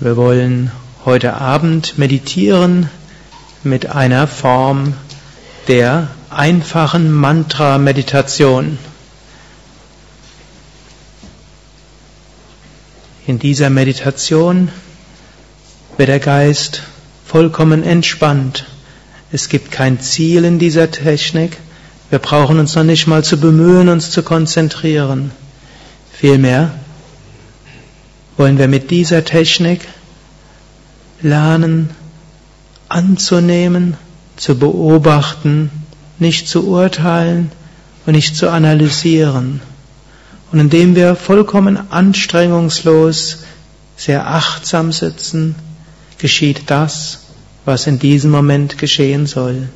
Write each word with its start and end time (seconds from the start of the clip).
Wir 0.00 0.16
wollen 0.16 0.70
heute 1.04 1.34
Abend 1.34 1.98
meditieren 1.98 2.88
mit 3.64 3.86
einer 3.86 4.28
Form 4.28 4.94
der 5.66 6.06
einfachen 6.30 7.10
Mantra-Meditation. 7.10 8.78
In 13.26 13.40
dieser 13.40 13.70
Meditation 13.70 14.68
wird 15.96 16.08
der 16.08 16.20
Geist 16.20 16.82
vollkommen 17.26 17.82
entspannt. 17.82 18.66
Es 19.32 19.48
gibt 19.48 19.72
kein 19.72 19.98
Ziel 19.98 20.44
in 20.44 20.60
dieser 20.60 20.92
Technik. 20.92 21.56
Wir 22.08 22.20
brauchen 22.20 22.60
uns 22.60 22.76
noch 22.76 22.84
nicht 22.84 23.08
mal 23.08 23.24
zu 23.24 23.36
bemühen, 23.36 23.88
uns 23.88 24.12
zu 24.12 24.22
konzentrieren. 24.22 25.32
Vielmehr 26.12 26.70
wollen 28.38 28.56
wir 28.56 28.68
mit 28.68 28.90
dieser 28.90 29.24
Technik 29.24 29.80
lernen, 31.20 31.90
anzunehmen, 32.88 33.96
zu 34.36 34.56
beobachten, 34.58 35.70
nicht 36.18 36.48
zu 36.48 36.66
urteilen 36.68 37.50
und 38.06 38.14
nicht 38.14 38.36
zu 38.36 38.48
analysieren. 38.48 39.60
Und 40.52 40.60
indem 40.60 40.94
wir 40.94 41.16
vollkommen 41.16 41.90
anstrengungslos, 41.90 43.38
sehr 43.96 44.28
achtsam 44.28 44.92
sitzen, 44.92 45.56
geschieht 46.18 46.70
das, 46.70 47.24
was 47.64 47.88
in 47.88 47.98
diesem 47.98 48.30
Moment 48.30 48.78
geschehen 48.78 49.26
soll. 49.26 49.68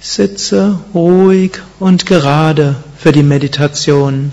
Sitze 0.00 0.78
ruhig 0.92 1.60
und 1.78 2.06
gerade 2.06 2.76
für 2.98 3.12
die 3.12 3.22
Meditation. 3.22 4.32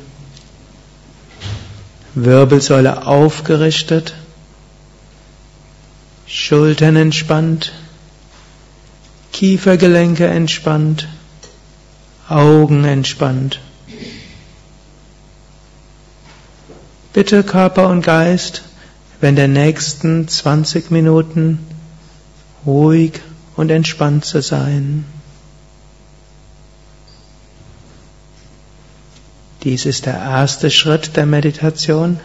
Wirbelsäule 2.15 3.07
aufgerichtet, 3.07 4.13
Schultern 6.27 6.95
entspannt, 6.95 7.73
Kiefergelenke 9.31 10.27
entspannt, 10.27 11.07
Augen 12.29 12.83
entspannt. 12.85 13.59
Bitte 17.13 17.43
Körper 17.43 17.89
und 17.89 18.03
Geist, 18.03 18.63
wenn 19.19 19.35
der 19.35 19.47
nächsten 19.47 20.27
20 20.27 20.91
Minuten 20.91 21.59
ruhig 22.65 23.21
und 23.55 23.69
entspannt 23.71 24.25
zu 24.25 24.41
sein. 24.41 25.05
Dies 29.63 29.85
ist 29.85 30.05
der 30.05 30.17
erste 30.17 30.69
Schritt 30.69 31.15
der 31.15 31.25
Meditation, 31.25 32.19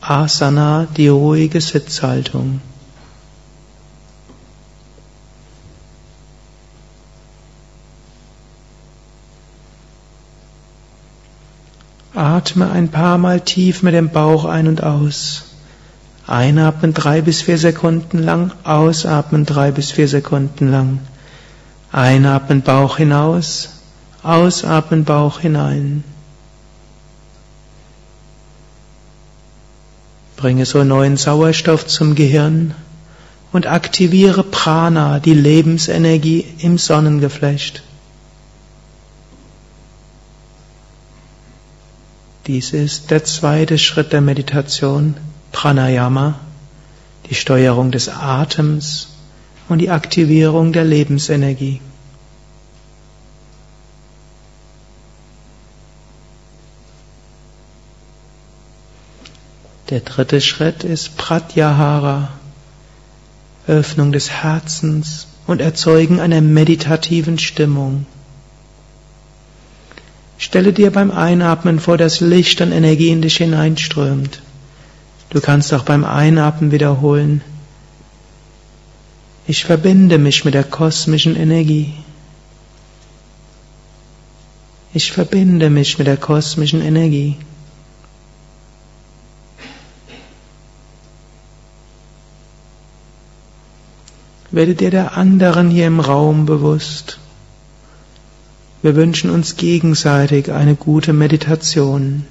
Asana, 0.00 0.86
die 0.96 1.08
ruhige 1.08 1.60
Sitzhaltung. 1.60 2.60
Atme 12.14 12.70
ein 12.70 12.90
paar 12.90 13.18
Mal 13.18 13.40
tief 13.40 13.82
mit 13.82 13.94
dem 13.94 14.10
Bauch 14.10 14.44
ein 14.44 14.68
und 14.68 14.84
aus. 14.84 15.46
Einatmen 16.28 16.94
drei 16.94 17.22
bis 17.22 17.42
vier 17.42 17.58
Sekunden 17.58 18.18
lang, 18.18 18.52
ausatmen 18.62 19.44
drei 19.46 19.72
bis 19.72 19.90
vier 19.90 20.06
Sekunden 20.06 20.70
lang. 20.70 21.00
Einatmen 21.90 22.62
Bauch 22.62 22.98
hinaus, 22.98 23.80
ausatmen 24.22 25.04
Bauch 25.04 25.40
hinein. 25.40 26.04
Bringe 30.44 30.66
so 30.66 30.84
neuen 30.84 31.16
Sauerstoff 31.16 31.86
zum 31.86 32.14
Gehirn 32.14 32.74
und 33.50 33.66
aktiviere 33.66 34.42
Prana, 34.42 35.18
die 35.18 35.32
Lebensenergie 35.32 36.44
im 36.58 36.76
Sonnengeflecht. 36.76 37.82
Dies 42.46 42.74
ist 42.74 43.10
der 43.10 43.24
zweite 43.24 43.78
Schritt 43.78 44.12
der 44.12 44.20
Meditation, 44.20 45.14
Pranayama, 45.50 46.38
die 47.30 47.34
Steuerung 47.34 47.90
des 47.90 48.10
Atems 48.10 49.16
und 49.70 49.78
die 49.78 49.88
Aktivierung 49.88 50.74
der 50.74 50.84
Lebensenergie. 50.84 51.80
Der 59.94 60.00
dritte 60.00 60.40
Schritt 60.40 60.82
ist 60.82 61.16
Pratyahara, 61.18 62.30
Öffnung 63.68 64.10
des 64.10 64.28
Herzens 64.28 65.28
und 65.46 65.60
Erzeugen 65.60 66.18
einer 66.18 66.40
meditativen 66.40 67.38
Stimmung. 67.38 68.04
Stelle 70.36 70.72
dir 70.72 70.90
beim 70.90 71.12
Einatmen 71.12 71.78
vor, 71.78 71.96
dass 71.96 72.18
Licht 72.18 72.60
und 72.60 72.72
Energie 72.72 73.10
in 73.10 73.22
dich 73.22 73.36
hineinströmt. 73.36 74.42
Du 75.30 75.40
kannst 75.40 75.72
auch 75.72 75.84
beim 75.84 76.04
Einatmen 76.04 76.72
wiederholen, 76.72 77.40
ich 79.46 79.64
verbinde 79.64 80.18
mich 80.18 80.44
mit 80.44 80.54
der 80.54 80.64
kosmischen 80.64 81.36
Energie. 81.36 81.94
Ich 84.92 85.12
verbinde 85.12 85.70
mich 85.70 85.98
mit 85.98 86.08
der 86.08 86.16
kosmischen 86.16 86.82
Energie. 86.82 87.36
Werde 94.54 94.76
dir 94.76 94.92
der 94.92 95.16
anderen 95.16 95.68
hier 95.68 95.88
im 95.88 95.98
Raum 95.98 96.46
bewusst. 96.46 97.18
Wir 98.82 98.94
wünschen 98.94 99.30
uns 99.30 99.56
gegenseitig 99.56 100.52
eine 100.52 100.76
gute 100.76 101.12
Meditation. 101.12 102.24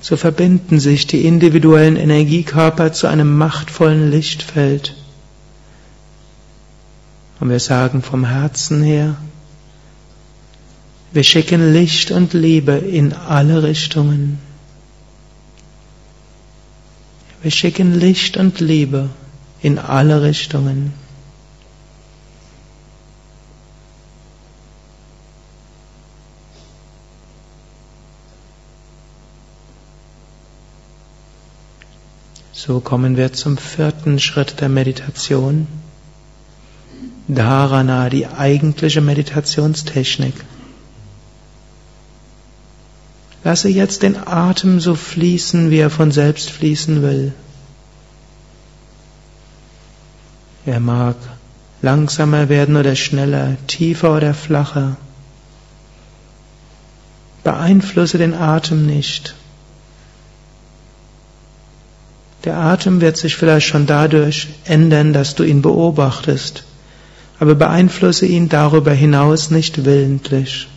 So 0.00 0.16
verbinden 0.16 0.78
sich 0.78 1.08
die 1.08 1.26
individuellen 1.26 1.96
Energiekörper 1.96 2.92
zu 2.92 3.08
einem 3.08 3.36
machtvollen 3.36 4.12
Lichtfeld. 4.12 4.94
Und 7.40 7.48
wir 7.48 7.58
sagen 7.58 8.02
vom 8.02 8.24
Herzen 8.24 8.84
her, 8.84 9.16
wir 11.12 11.24
schicken 11.24 11.72
Licht 11.72 12.12
und 12.12 12.34
Liebe 12.34 12.74
in 12.74 13.12
alle 13.14 13.64
Richtungen. 13.64 14.38
Wir 17.44 17.50
schicken 17.50 17.92
Licht 17.92 18.38
und 18.38 18.60
Liebe 18.60 19.10
in 19.60 19.78
alle 19.78 20.22
Richtungen. 20.22 20.94
So 32.54 32.80
kommen 32.80 33.18
wir 33.18 33.34
zum 33.34 33.58
vierten 33.58 34.18
Schritt 34.18 34.62
der 34.62 34.70
Meditation. 34.70 35.66
Dharana, 37.28 38.08
die 38.08 38.26
eigentliche 38.26 39.02
Meditationstechnik. 39.02 40.32
Lasse 43.44 43.68
jetzt 43.68 44.02
den 44.02 44.16
Atem 44.26 44.80
so 44.80 44.94
fließen, 44.94 45.70
wie 45.70 45.78
er 45.78 45.90
von 45.90 46.10
selbst 46.10 46.50
fließen 46.50 47.02
will. 47.02 47.32
Er 50.64 50.80
mag 50.80 51.16
langsamer 51.82 52.48
werden 52.48 52.76
oder 52.76 52.96
schneller, 52.96 53.58
tiefer 53.66 54.16
oder 54.16 54.32
flacher. 54.32 54.96
Beeinflusse 57.42 58.16
den 58.16 58.32
Atem 58.32 58.86
nicht. 58.86 59.34
Der 62.44 62.56
Atem 62.56 63.02
wird 63.02 63.18
sich 63.18 63.36
vielleicht 63.36 63.66
schon 63.66 63.86
dadurch 63.86 64.48
ändern, 64.64 65.12
dass 65.12 65.34
du 65.34 65.44
ihn 65.44 65.60
beobachtest, 65.60 66.64
aber 67.38 67.54
beeinflusse 67.54 68.24
ihn 68.24 68.48
darüber 68.48 68.92
hinaus 68.92 69.50
nicht 69.50 69.84
willentlich. 69.84 70.68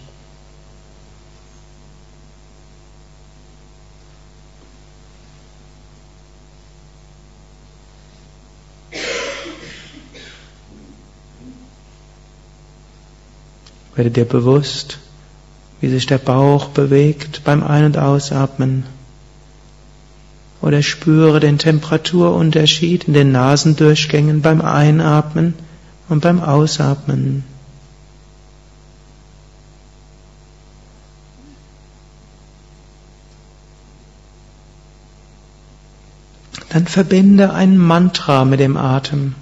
Werde 13.97 14.11
dir 14.11 14.25
bewusst, 14.25 14.99
wie 15.81 15.89
sich 15.89 16.05
der 16.05 16.19
Bauch 16.19 16.67
bewegt 16.67 17.43
beim 17.43 17.63
Ein- 17.63 17.85
und 17.85 17.97
Ausatmen. 17.97 18.85
Oder 20.61 20.83
spüre 20.83 21.39
den 21.39 21.57
Temperaturunterschied 21.57 23.05
in 23.05 23.15
den 23.15 23.31
Nasendurchgängen 23.31 24.43
beim 24.43 24.61
Einatmen 24.61 25.55
und 26.09 26.21
beim 26.21 26.39
Ausatmen. 26.41 27.43
Dann 36.69 36.85
verbinde 36.85 37.51
ein 37.51 37.79
Mantra 37.79 38.45
mit 38.45 38.59
dem 38.59 38.77
Atem. 38.77 39.33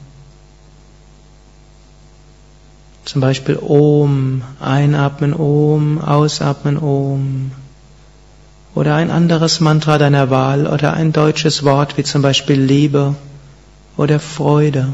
Zum 3.05 3.21
Beispiel 3.21 3.57
Om, 3.57 4.41
einatmen 4.59 5.33
Om, 5.33 6.01
ausatmen 6.01 6.77
Om. 6.77 7.51
Oder 8.73 8.95
ein 8.95 9.11
anderes 9.11 9.59
Mantra 9.59 9.97
deiner 9.97 10.29
Wahl 10.31 10.67
oder 10.67 10.93
ein 10.93 11.13
deutsches 11.13 11.63
Wort 11.63 11.97
wie 11.97 12.03
zum 12.03 12.21
Beispiel 12.21 12.59
Liebe 12.59 13.15
oder 13.95 14.19
Freude. 14.19 14.87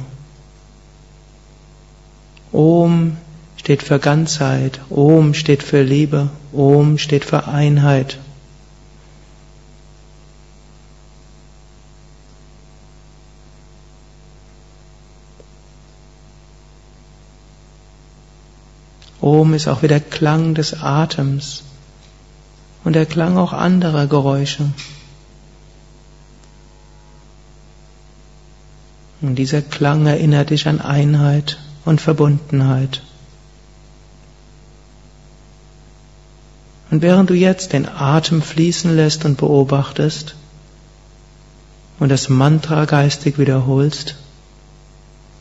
Om 2.51 3.17
steht 3.55 3.81
für 3.81 3.97
Ganzheit, 3.97 4.81
Om 4.89 5.33
steht 5.33 5.63
für 5.63 5.81
Liebe, 5.81 6.29
Om 6.51 6.97
steht 6.97 7.23
für 7.23 7.47
Einheit. 7.47 8.19
Om 19.21 19.53
ist 19.53 19.67
auch 19.67 19.83
wieder 19.83 19.99
Klang 19.99 20.55
des 20.55 20.81
Atems 20.81 21.63
und 22.83 22.93
der 22.93 23.05
Klang 23.05 23.37
auch 23.37 23.53
anderer 23.53 24.07
Geräusche. 24.07 24.71
Und 29.21 29.35
dieser 29.35 29.61
Klang 29.61 30.07
erinnert 30.07 30.49
dich 30.49 30.67
an 30.67 30.81
Einheit 30.81 31.59
und 31.85 32.01
Verbundenheit. 32.01 33.03
Und 36.89 37.03
während 37.03 37.29
du 37.29 37.35
jetzt 37.35 37.73
den 37.73 37.87
Atem 37.87 38.41
fließen 38.41 38.93
lässt 38.95 39.23
und 39.23 39.37
beobachtest 39.37 40.35
und 41.99 42.09
das 42.09 42.27
Mantra 42.27 42.85
geistig 42.85 43.37
wiederholst, 43.37 44.15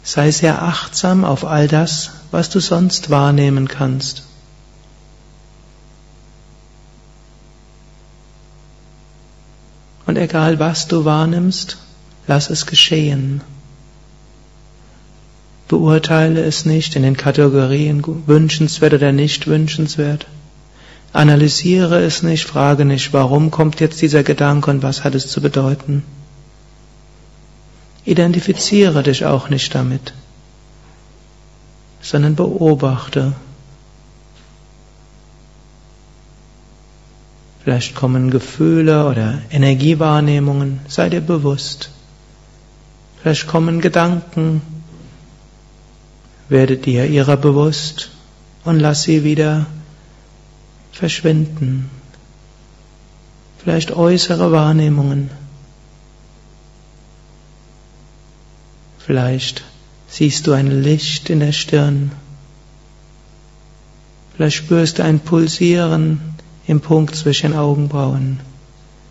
sei 0.03 0.31
sehr 0.31 0.63
achtsam 0.63 1.25
auf 1.25 1.45
all 1.45 1.67
das, 1.67 2.20
was 2.31 2.51
du 2.51 2.61
sonst 2.61 3.11
wahrnehmen 3.11 3.69
kannst. 3.69 4.25
Und 10.07 10.17
egal 10.17 10.59
was 10.59 10.89
du 10.89 11.05
wahrnimmst, 11.05 11.79
lass 12.27 12.51
es 12.51 12.67
geschehen. 12.67 13.43
Beurteile 15.69 16.43
es 16.43 16.65
nicht 16.65 16.97
in 16.97 17.05
den 17.05 17.17
Kategorien 17.17 18.03
wünschenswert 18.27 18.95
oder 18.95 19.13
nicht 19.13 19.47
wünschenswert. 19.47 20.27
Analysiere 21.13 22.01
es 22.01 22.25
nicht, 22.25 22.45
frage 22.45 22.85
nicht, 22.85 23.13
warum 23.13 23.51
kommt 23.53 23.79
jetzt 23.81 24.03
dieser 24.03 24.25
Gedanke 24.25 24.71
und 24.71 24.83
was 24.83 25.05
hat 25.05 25.15
es 25.15 25.29
zu 25.29 25.41
bedeuten. 25.41 26.03
Identifiziere 28.05 29.03
dich 29.03 29.25
auch 29.27 29.49
nicht 29.49 29.75
damit, 29.75 30.13
sondern 32.01 32.35
beobachte. 32.35 33.35
Vielleicht 37.63 37.95
kommen 37.95 38.31
Gefühle 38.31 39.07
oder 39.07 39.39
Energiewahrnehmungen, 39.51 40.81
sei 40.89 41.11
dir 41.11 41.21
bewusst. 41.21 41.91
Vielleicht 43.21 43.47
kommen 43.47 43.81
Gedanken, 43.83 44.63
werde 46.49 46.79
dir 46.79 47.07
ihrer 47.07 47.37
bewusst 47.37 48.11
und 48.65 48.81
lass 48.81 49.03
sie 49.03 49.25
wieder 49.25 49.67
verschwinden. 50.93 51.91
Vielleicht 53.63 53.93
äußere 53.93 54.53
Wahrnehmungen. 54.53 55.31
Vielleicht 58.99 59.65
siehst 60.11 60.47
du 60.47 60.53
ein 60.53 60.83
Licht 60.83 61.31
in 61.31 61.41
der 61.41 61.53
Stirn. 61.53 62.13
Vielleicht 64.35 64.57
spürst 64.57 64.99
du 64.99 65.05
ein 65.05 65.21
Pulsieren 65.21 66.21
im 66.67 66.81
Punkt 66.81 67.15
zwischen 67.15 67.55
Augenbrauen. 67.55 68.41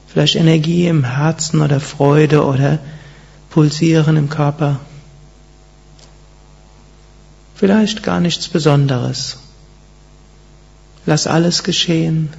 Vielleicht 0.08 0.36
Energie 0.36 0.88
im 0.88 1.04
Herzen 1.04 1.62
oder 1.62 1.80
Freude 1.80 2.46
oder 2.46 2.80
Pulsieren 3.50 4.18
im 4.18 4.30
Körper. 4.30 4.80
Vielleicht 7.56 8.04
gar 8.04 8.20
nichts 8.20 8.48
Besonderes. 8.48 9.38
Lass 11.06 11.28
alles 11.28 11.64
geschehen. 11.64 12.30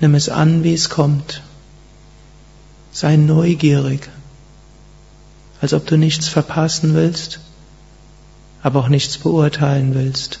Nimm 0.00 0.14
es 0.14 0.28
an, 0.28 0.64
wie 0.64 0.74
es 0.74 0.90
kommt. 0.90 1.42
Sei 2.90 3.16
neugierig, 3.16 4.08
als 5.62 5.72
ob 5.72 5.86
du 5.86 5.96
nichts 5.96 6.28
verpassen 6.28 6.94
willst, 6.94 7.38
aber 8.62 8.80
auch 8.80 8.88
nichts 8.88 9.16
beurteilen 9.16 9.94
willst. 9.94 10.40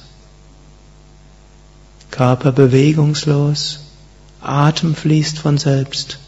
Körper 2.10 2.52
bewegungslos, 2.52 3.80
Atem 4.42 4.96
fließt 4.96 5.38
von 5.38 5.56
selbst. 5.56 6.18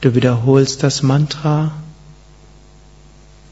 Du 0.00 0.14
wiederholst 0.14 0.82
das 0.82 1.02
Mantra 1.02 1.72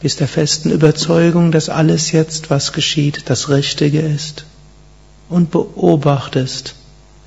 bist 0.01 0.19
der 0.19 0.29
festen 0.29 0.71
Überzeugung, 0.71 1.53
dass 1.53 1.69
alles 1.69 2.11
jetzt, 2.11 2.51
was 2.51 2.73
geschieht, 2.73 3.31
das 3.31 3.51
Richtige 3.51 4.01
ist 4.01 4.47
und 5.29 5.53
beobachtest 5.53 6.75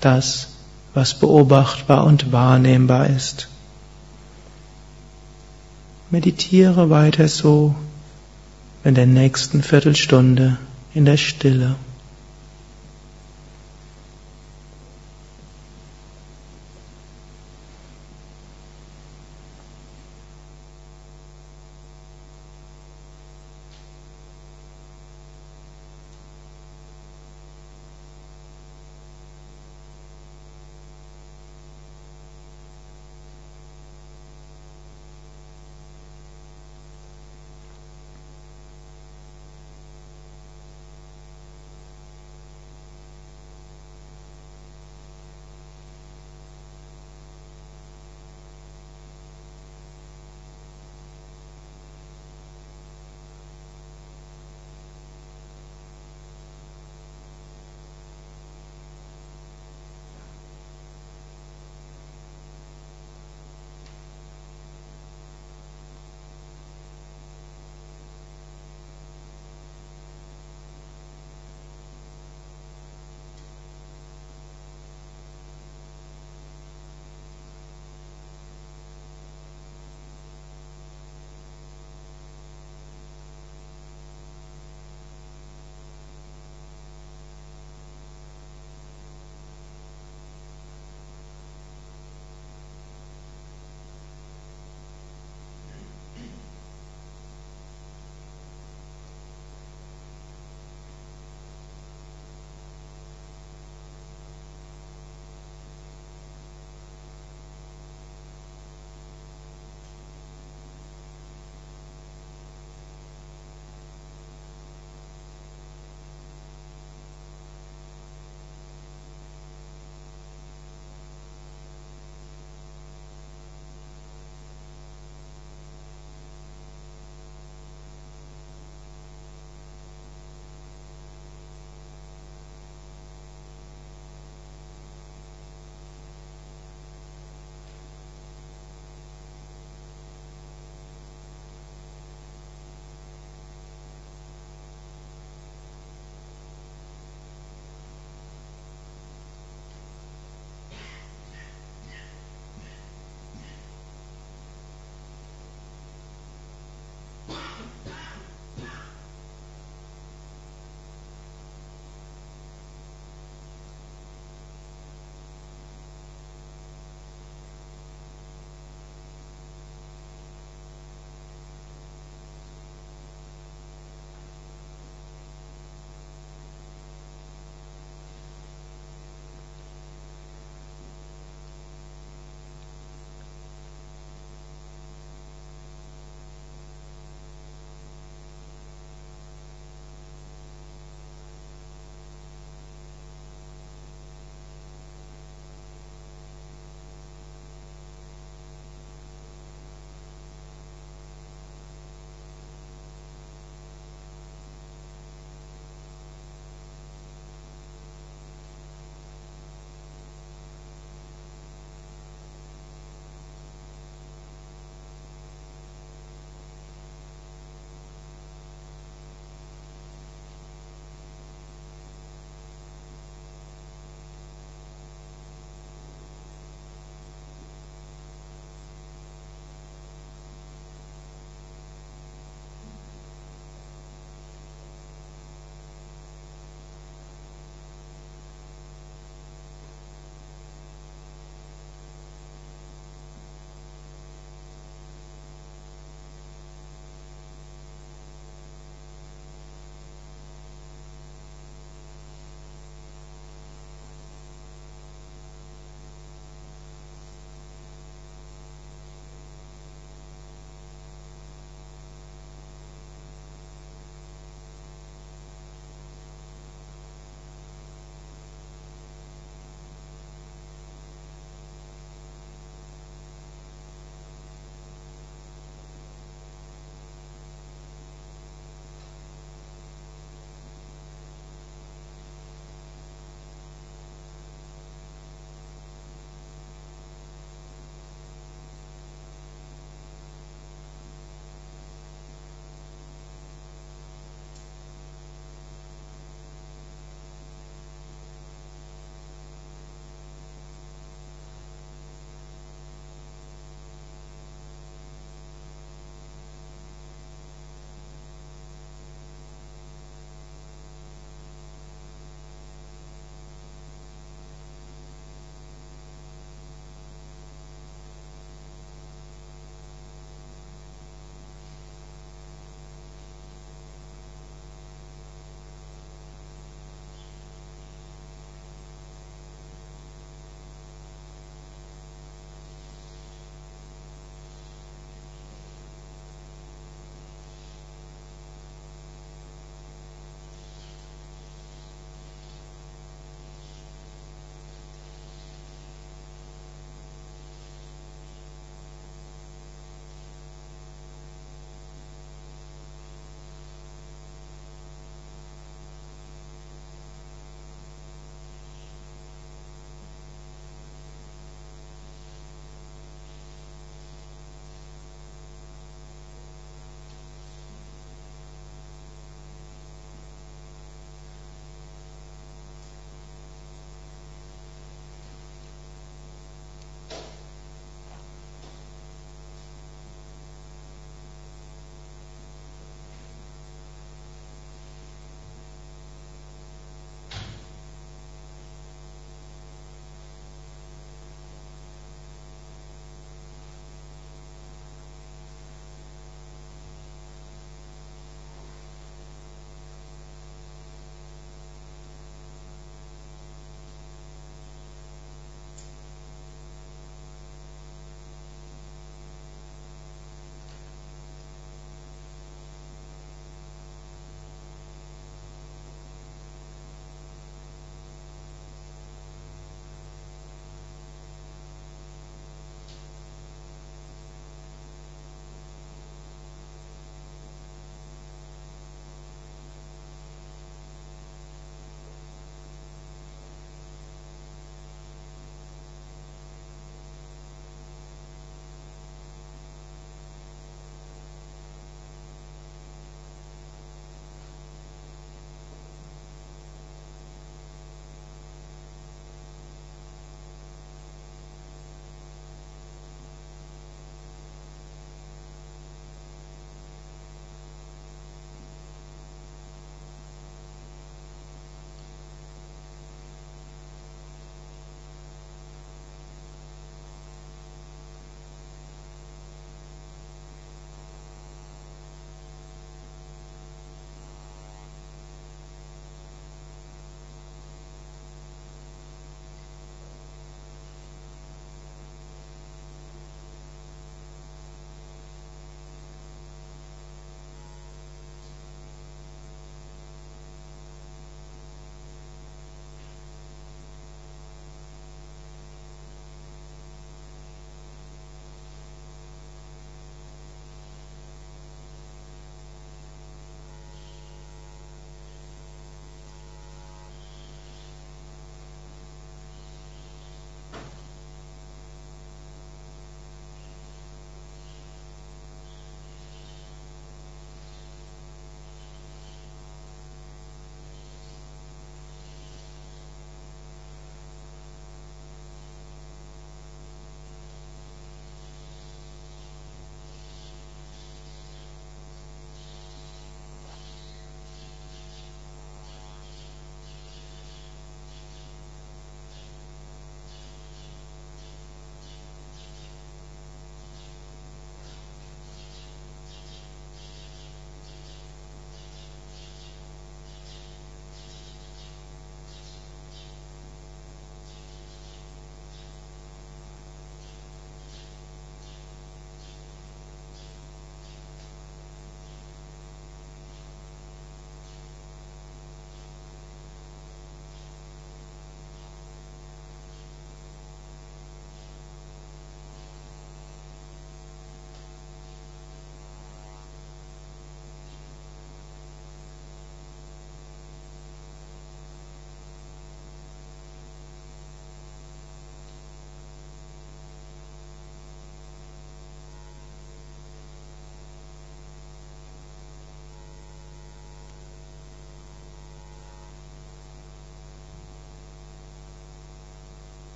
das, 0.00 0.48
was 0.94 1.14
beobachtbar 1.14 2.04
und 2.04 2.30
wahrnehmbar 2.30 3.08
ist. 3.08 3.48
Meditiere 6.10 6.90
weiter 6.90 7.28
so 7.28 7.74
in 8.82 8.94
der 8.94 9.06
nächsten 9.06 9.62
Viertelstunde 9.62 10.58
in 10.92 11.04
der 11.04 11.16
Stille. 11.16 11.76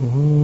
Mm-hmm. 0.00 0.39